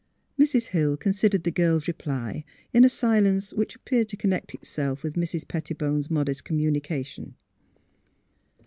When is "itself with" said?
4.55-5.13